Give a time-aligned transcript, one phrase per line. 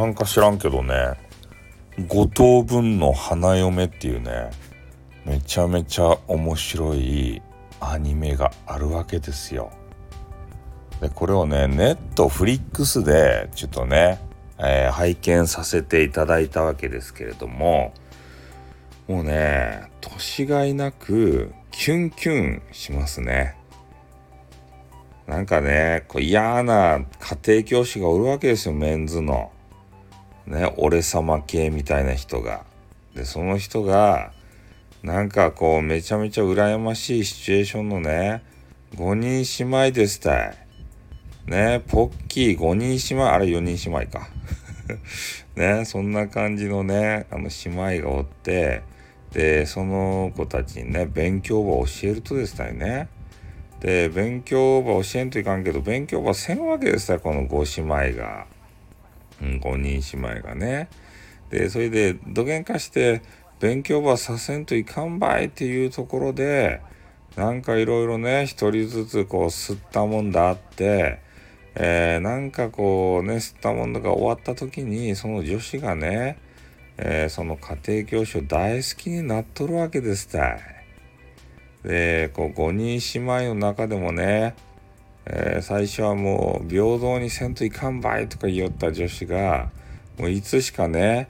[0.00, 1.12] なんか知らんけどね
[2.08, 4.48] 五等分の花嫁っていうね
[5.26, 7.42] めちゃめちゃ面白い
[7.80, 9.70] アニメがあるわけですよ。
[11.02, 14.18] でこれをねネットフリックスでちょっとね、
[14.58, 17.92] えー、拝見させていただいたわけですけれども
[19.06, 23.54] もうね年がいなくキュンキュンしますね。
[25.26, 29.52] なんかねこう嫌な家庭教師がおるわけですよメンズの。
[30.46, 32.64] ね俺様系みたいな人が。
[33.14, 34.32] でその人が
[35.02, 38.42] なんかこうめちゃめちゃ羨ましいシチュエーションのね
[38.94, 40.58] 5人姉妹ですたい。
[41.46, 44.28] ねポッキー5人姉妹あれ4人姉妹か。
[45.56, 48.82] ねそんな感じのねあの姉妹がおって
[49.32, 53.08] でその子たちにね勉強ば教えるとですね
[53.80, 58.46] で勉強ば教えんといかんけど勉強ばせんわけですよこの5姉妹が、
[59.40, 60.88] うん、5人姉妹がね
[61.50, 63.22] でそれでどげんかして
[63.58, 66.80] 勉強ばさせんといかんばいっていうところで
[67.36, 71.20] なんかいろいろね一人ずつこう吸ったもんだあって
[71.74, 76.38] えー、なんかこうね吸ったもんだが終わった時にその女子がね、
[76.96, 80.60] えー、その家庭教師を大好きになっとるわけですたい。
[81.84, 84.54] でこう5人姉妹の中でもね、
[85.32, 89.70] えー、最初はもう平等にせんといかんばいとか言おった女子が
[90.18, 91.28] もういつしかね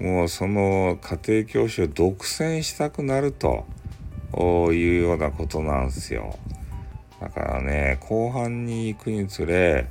[0.00, 3.66] もうその家庭教師を独占したくなると
[4.72, 6.38] いうようなことなんですよ。
[7.20, 9.88] だからね後半に行くにつれ、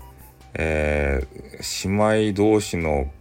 [0.56, 3.12] えー、姉妹同士の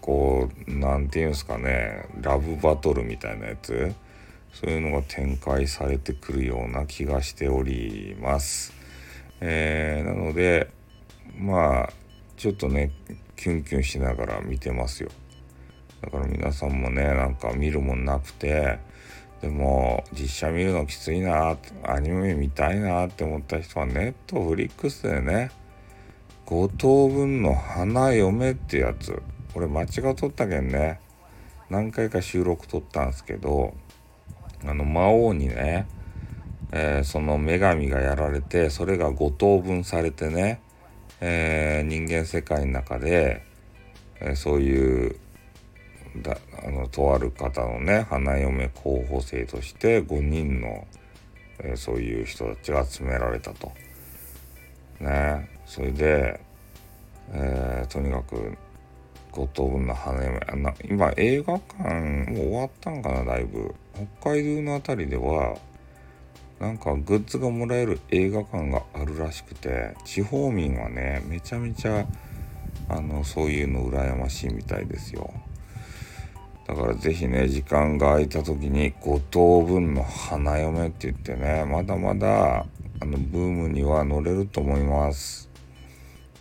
[0.00, 3.92] こう何て言うんですかねラブバトルみたいなやつ
[4.52, 8.81] そういうのが展開されてくるような気がしております。
[9.44, 10.70] えー、なので
[11.36, 11.92] まあ
[12.36, 12.92] ちょっとね
[13.34, 15.10] キュンキュンしながら見てますよ。
[16.00, 18.78] だから皆さんもねなんか見るもんなくて
[19.40, 25.50] でも実写見るのきついなアニメ見たいなって思った人はネットフリックスでね
[26.46, 29.20] 五等分の花嫁ってやつ
[29.54, 31.00] 俺間違っとったけんね
[31.68, 33.74] 何回か収録撮ったんですけど
[34.64, 35.88] あの魔王にね、
[36.72, 40.60] えー、その女神がやられてそれが五等分されてね、
[41.20, 43.44] えー、人間世界の中で、
[44.20, 45.16] え、そういう
[46.16, 50.86] だあのとある方のね花嫁候補生として5人の、
[51.60, 53.72] えそういう人たちが集められたと。
[55.00, 56.40] ねそれで、
[57.32, 58.58] えとにかく
[59.30, 61.82] 五等分の花嫁あな今映画館
[62.30, 63.74] もう終わったんかなだいぶ
[64.20, 65.56] 北海道の辺りでは
[66.62, 72.06] なんかグッズがもらえる映画館があるらしくて地方民はねめちゃめちゃ
[72.88, 75.34] あのそういうの羨ましいみたいですよ。
[76.68, 82.64] だから是非ね時間が空いた時に5等分の花嫁って言ってねまだまだ
[83.00, 85.50] あのブームには乗れると思います。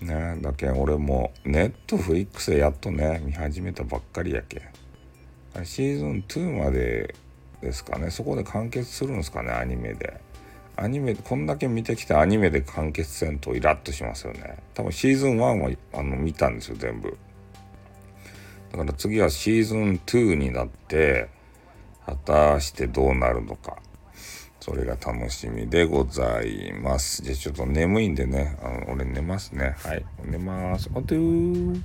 [0.01, 4.61] ねだけ俺もネットフリックスでやっとね見始めたばっかりやけ
[5.63, 7.15] シーズン2まで
[7.61, 8.09] ですかね。
[8.09, 10.19] そこで完結するんですかねアニメで。
[10.75, 14.57] アニメこんだけ見てきてアニメで完結せんとイラッとしますよね。
[14.73, 17.17] 多分シーズン1はあの見たんですよ全部。
[18.71, 21.29] だから次はシーズン2になって
[22.05, 23.77] 果たしてどうなるのか。
[24.61, 27.23] それが楽しみでございます。
[27.23, 29.75] じゃあちょっと眠いんでね、あの俺寝ますね。
[29.83, 30.87] はい、寝ます。
[30.93, 31.81] おとー。